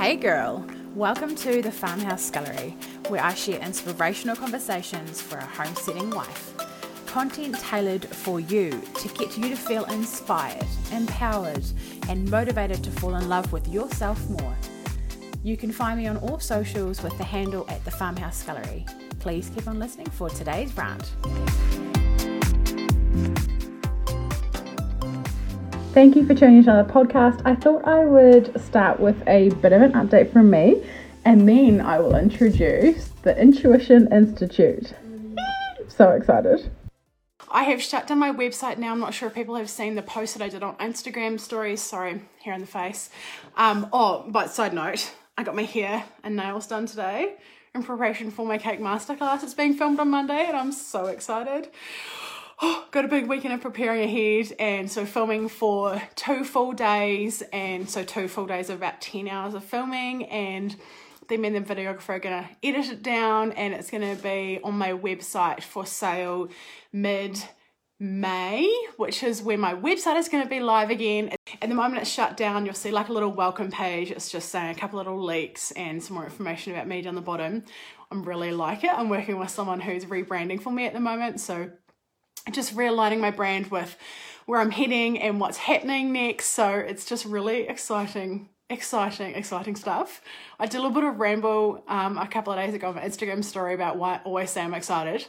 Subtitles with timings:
[0.00, 2.74] Hey girl, welcome to the Farmhouse Scullery,
[3.08, 6.54] where I share inspirational conversations for a homesteading wife.
[7.04, 11.66] Content tailored for you to get you to feel inspired, empowered,
[12.08, 14.56] and motivated to fall in love with yourself more.
[15.42, 18.86] You can find me on all socials with the handle at the Farmhouse Scullery.
[19.18, 21.12] Please keep on listening for today's rant.
[25.92, 27.42] Thank you for tuning into another podcast.
[27.44, 30.86] I thought I would start with a bit of an update from me
[31.24, 34.94] and then I will introduce the Intuition Institute.
[35.88, 36.70] So excited.
[37.50, 38.92] I have shut down my website now.
[38.92, 41.82] I'm not sure if people have seen the post that I did on Instagram stories.
[41.82, 43.10] Sorry, hair in the face.
[43.56, 47.34] Um, oh, but side note, I got my hair and nails done today
[47.74, 49.42] in preparation for my cake masterclass.
[49.42, 51.68] It's being filmed on Monday and I'm so excited
[52.60, 57.42] oh, got a big weekend of preparing ahead and so filming for two full days
[57.52, 60.76] and so two full days of about 10 hours of filming and
[61.28, 64.74] then me and the videographer are gonna edit it down and it's gonna be on
[64.74, 66.48] my website for sale
[66.92, 67.42] mid
[68.02, 71.34] May, which is when my website is going to be live again.
[71.60, 74.10] At the moment it's shut down, you'll see like a little welcome page.
[74.10, 77.20] It's just saying a couple little leaks and some more information about me down the
[77.20, 77.62] bottom.
[78.10, 78.90] I'm really like it.
[78.90, 81.70] I'm working with someone who's rebranding for me at the moment, so
[82.52, 83.96] just realigning my brand with
[84.46, 86.46] where I'm heading and what's happening next.
[86.46, 90.20] So it's just really exciting, exciting, exciting stuff.
[90.58, 93.02] I did a little bit of ramble um, a couple of days ago on my
[93.02, 95.26] Instagram story about why I always say I'm excited.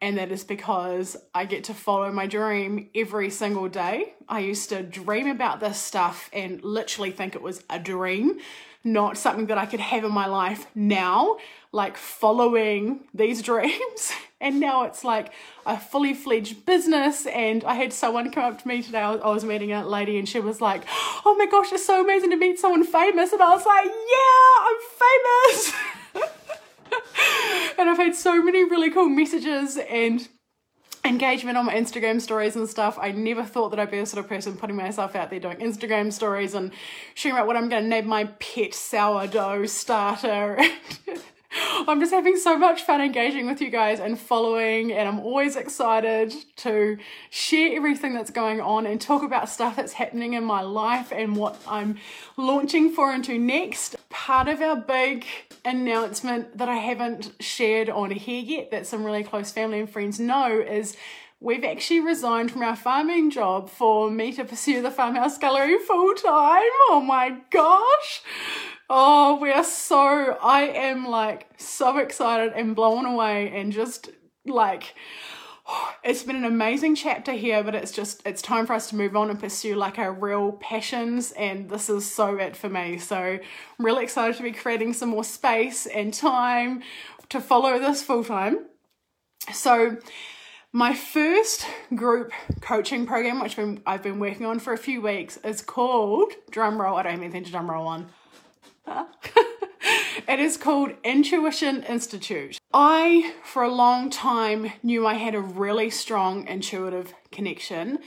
[0.00, 4.14] And that is because I get to follow my dream every single day.
[4.28, 8.40] I used to dream about this stuff and literally think it was a dream,
[8.82, 11.36] not something that I could have in my life now,
[11.70, 15.32] like following these dreams and now it's like
[15.64, 19.44] a fully fledged business and i had someone come up to me today i was,
[19.44, 20.82] meeting a lady and she was like
[21.24, 24.54] oh my gosh it's so amazing to meet someone famous and i was like yeah
[24.68, 24.76] i'm
[25.32, 25.72] famous
[27.78, 30.28] and i've had so many really cool messages and
[31.04, 32.98] engagement on my Instagram stories and stuff.
[33.00, 35.56] I never thought that I'd be the sort of person putting myself out there doing
[35.56, 36.70] Instagram stories and
[37.14, 40.60] sharing about what I'm going to name my pet sourdough starter.
[41.88, 45.56] I'm just having so much fun engaging with you guys and following, and I'm always
[45.56, 46.98] excited to
[47.30, 51.36] share everything that's going on and talk about stuff that's happening in my life and
[51.36, 51.98] what I'm
[52.36, 53.96] launching for into next.
[54.08, 55.26] Part of our big
[55.64, 60.18] announcement that I haven't shared on here yet, that some really close family and friends
[60.18, 60.96] know, is
[61.40, 66.14] we've actually resigned from our farming job for me to pursue the Farmhouse Scullery full
[66.14, 66.70] time.
[66.88, 68.22] Oh my gosh.
[68.90, 74.10] Oh, we are so, I am like so excited and blown away and just
[74.44, 74.94] like,
[76.04, 79.16] it's been an amazing chapter here, but it's just, it's time for us to move
[79.16, 81.32] on and pursue like our real passions.
[81.32, 82.98] And this is so it for me.
[82.98, 83.40] So I'm
[83.78, 86.82] really excited to be creating some more space and time
[87.28, 88.66] to follow this full time.
[89.52, 89.96] So,
[90.74, 92.32] my first group
[92.62, 96.96] coaching program, which I've been working on for a few weeks, is called drumroll.
[96.96, 98.08] I don't have anything to drumroll on.
[100.28, 102.58] it is called Intuition Institute.
[102.72, 107.98] I, for a long time, knew I had a really strong intuitive connection,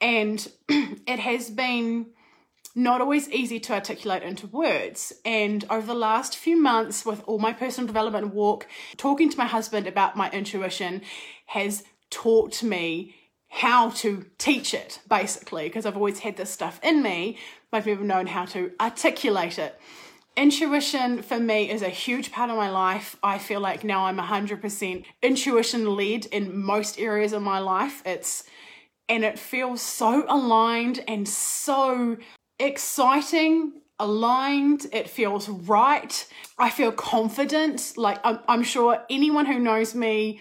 [0.00, 2.06] and it has been
[2.74, 5.12] not always easy to articulate into words.
[5.24, 8.66] And over the last few months, with all my personal development walk,
[8.96, 11.02] talking to my husband about my intuition
[11.46, 13.14] has taught me
[13.48, 17.38] how to teach it, basically, because I've always had this stuff in me,
[17.70, 19.80] but I've never known how to articulate it.
[20.36, 23.16] Intuition for me is a huge part of my life.
[23.22, 28.02] I feel like now I'm 100% intuition led in most areas of my life.
[28.04, 28.42] It's
[29.08, 32.16] and it feels so aligned and so
[32.58, 34.86] exciting, aligned.
[34.92, 36.26] It feels right.
[36.58, 37.92] I feel confident.
[37.96, 40.40] Like I'm, I'm sure anyone who knows me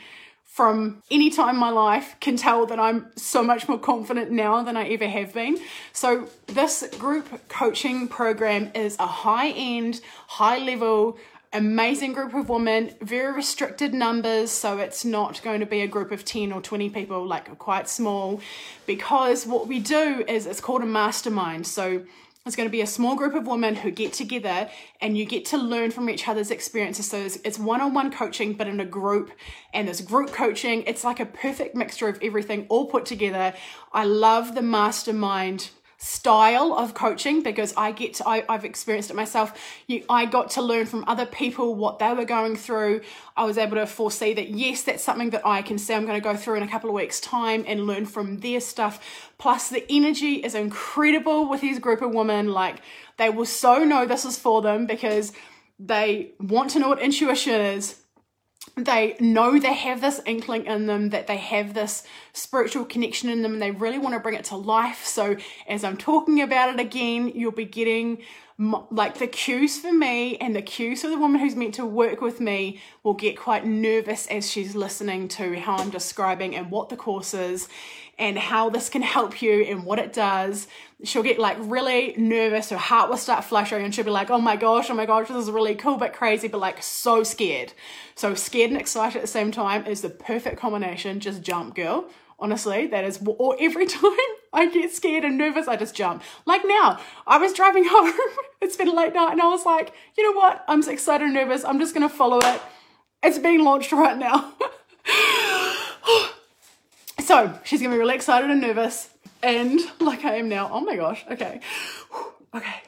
[0.53, 4.61] from any time in my life can tell that I'm so much more confident now
[4.61, 5.57] than I ever have been.
[5.93, 11.17] So, this group coaching program is a high end, high level,
[11.53, 14.51] amazing group of women, very restricted numbers.
[14.51, 17.89] So, it's not going to be a group of 10 or 20 people, like quite
[17.89, 18.39] small,
[18.85, 21.65] because what we do is it's called a mastermind.
[21.65, 22.03] So,
[22.45, 24.69] it's going to be a small group of women who get together
[24.99, 27.09] and you get to learn from each other's experiences.
[27.09, 29.31] So it's one on one coaching, but in a group.
[29.73, 33.53] And this group coaching, it's like a perfect mixture of everything all put together.
[33.93, 35.69] I love the mastermind
[36.03, 39.57] style of coaching because I get to, I, I've experienced it myself.
[39.87, 43.01] You, I got to learn from other people what they were going through.
[43.37, 46.19] I was able to foresee that yes, that's something that I can say I'm going
[46.19, 49.31] to go through in a couple of weeks' time and learn from their stuff.
[49.37, 52.49] Plus, the energy is incredible with these group of women.
[52.49, 52.81] Like
[53.15, 55.31] they will so know this is for them because
[55.79, 58.02] they want to know what intuition is
[58.75, 63.41] they know they have this inkling in them that they have this spiritual connection in
[63.41, 65.05] them and they really want to bring it to life.
[65.05, 65.37] So,
[65.67, 68.23] as I'm talking about it again, you'll be getting
[68.91, 72.21] like the cues for me and the cues for the woman who's meant to work
[72.21, 76.89] with me will get quite nervous as she's listening to how I'm describing and what
[76.89, 77.67] the course is
[78.17, 80.67] and how this can help you and what it does.
[81.03, 84.39] She'll get like really nervous, her heart will start fluttering, and she'll be like, oh
[84.39, 87.73] my gosh, oh my gosh, this is really cool but crazy, but like so scared.
[88.15, 91.19] So, scared and excited at the same time is the perfect combination.
[91.19, 92.07] Just jump, girl.
[92.43, 94.11] Honestly, that is, or every time
[94.51, 96.23] I get scared and nervous, I just jump.
[96.45, 98.11] Like now, I was driving home,
[98.61, 100.65] it's been a late night, and I was like, you know what?
[100.67, 101.63] I'm excited and nervous.
[101.63, 102.61] I'm just gonna follow it.
[103.23, 104.53] It's being launched right now.
[107.19, 109.09] So she's gonna be really excited and nervous,
[109.41, 110.69] and like I am now.
[110.73, 111.23] Oh my gosh.
[111.31, 111.61] Okay.
[112.55, 112.82] Okay.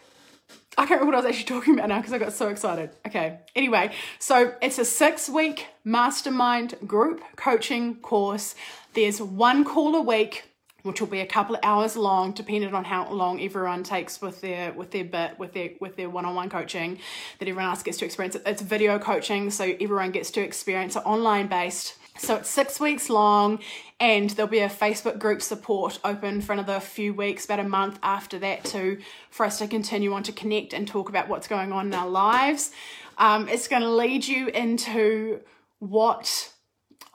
[0.78, 2.90] I can't remember what I was actually talking about now because I got so excited.
[3.08, 3.40] Okay.
[3.56, 8.56] Anyway, so it's a six week mastermind group coaching course.
[8.94, 10.44] There's one call a week
[10.84, 14.42] which will be a couple of hours long, depending on how long everyone takes with
[14.42, 17.00] their with their bit with their with their one-on-one coaching
[17.40, 18.38] that everyone else gets to experience.
[18.46, 21.96] It's video coaching, so everyone gets to experience it online based.
[22.18, 23.60] So it's six weeks long,
[24.00, 28.00] and there'll be a Facebook group support open for another few weeks, about a month
[28.02, 31.72] after that, too, for us to continue on to connect and talk about what's going
[31.72, 32.72] on in our lives.
[33.18, 35.42] Um, it's going to lead you into
[35.80, 36.54] what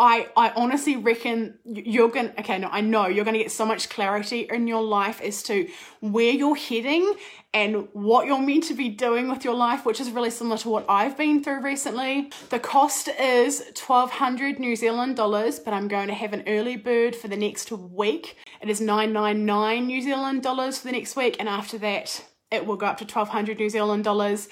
[0.00, 3.53] I, I honestly reckon you're going to, okay, no, I know you're going to get
[3.53, 5.69] so much clarity in your life as to
[6.00, 7.12] where you're heading
[7.53, 10.71] and what you're meant to be doing with your life, which is really similar to
[10.71, 12.31] what I've been through recently.
[12.49, 17.15] The cost is 1200 New Zealand dollars, but I'm going to have an early bird
[17.15, 18.38] for the next week.
[18.62, 22.76] It is 999 New Zealand dollars for the next week, and after that, it will
[22.76, 24.49] go up to 1200 New Zealand dollars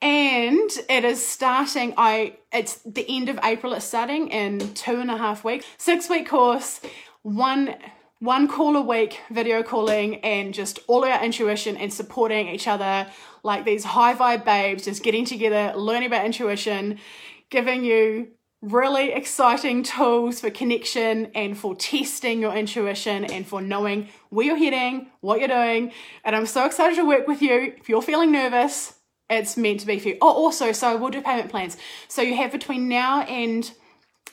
[0.00, 5.10] and it is starting i it's the end of april it's starting in two and
[5.10, 6.80] a half weeks six week course
[7.22, 7.74] one
[8.18, 13.06] one call a week video calling and just all our intuition and supporting each other
[13.42, 16.98] like these high vibe babes just getting together learning about intuition
[17.50, 18.28] giving you
[18.64, 24.56] really exciting tools for connection and for testing your intuition and for knowing where you're
[24.56, 25.92] heading, what you're doing.
[26.24, 27.74] And I'm so excited to work with you.
[27.78, 28.93] If you're feeling nervous,
[29.30, 30.18] it's meant to be for you.
[30.20, 31.76] Oh, also, so we'll do payment plans.
[32.08, 33.70] So you have between now and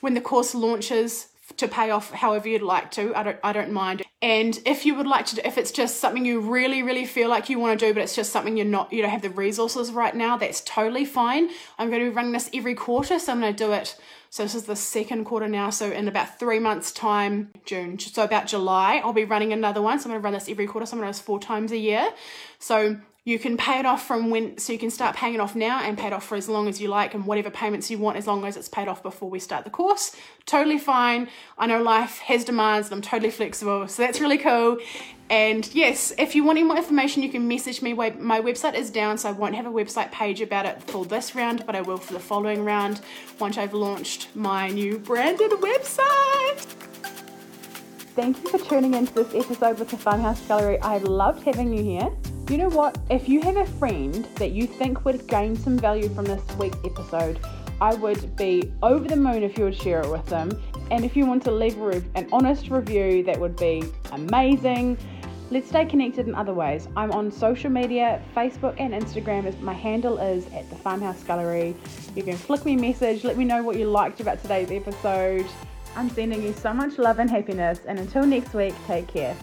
[0.02, 1.28] when the course launches
[1.58, 3.16] to pay off however you'd like to.
[3.16, 4.04] I don't I don't mind.
[4.22, 7.50] And if you would like to if it's just something you really really feel like
[7.50, 9.92] you want to do but it's just something you're not you don't have the resources
[9.92, 11.50] right now, that's totally fine.
[11.78, 13.98] I'm going to be running this every quarter, so I'm going to do it
[14.32, 15.70] so this is the second quarter now.
[15.70, 20.00] So in about three months' time, June, so about July, I'll be running another one.
[20.00, 20.86] So I'm to run this every quarter.
[20.86, 22.10] So I'm to do this four times a year.
[22.58, 25.54] So you can pay it off from when so you can start paying it off
[25.54, 27.98] now and pay it off for as long as you like and whatever payments you
[27.98, 30.16] want as long as it's paid off before we start the course
[30.48, 31.28] totally fine
[31.60, 34.80] i know life has demands and i'm totally flexible so that's really cool
[35.32, 38.92] and yes if you want any more information you can message me my website is
[38.92, 41.82] down so i won't have a website page about it for this round but i
[41.82, 43.00] will for the following round
[43.40, 46.60] once i've launched my new branded website
[48.14, 51.82] thank you for tuning into this episode with the Farmhouse Scullery i loved having you
[51.82, 52.12] here
[52.50, 52.98] you know what?
[53.10, 56.78] If you have a friend that you think would gain some value from this week's
[56.84, 57.40] episode,
[57.80, 60.52] I would be over the moon if you would share it with them.
[60.92, 61.78] And if you want to leave
[62.16, 64.98] an honest review, that would be amazing.
[65.52, 66.88] Let's stay connected in other ways.
[66.96, 69.60] I'm on social media, Facebook and Instagram.
[69.60, 71.76] My handle is at the Farmhouse Scullery.
[72.16, 75.46] You can flick me a message, let me know what you liked about today's episode.
[75.98, 79.36] I'm sending you so much love and happiness, and until next week, take care.